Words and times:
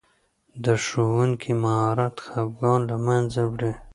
د 0.63 0.65
ښوونکي 0.85 1.51
مهارت 1.63 2.15
خفګان 2.27 2.79
له 2.89 2.97
منځه 3.05 3.41
وړي. 3.51 3.73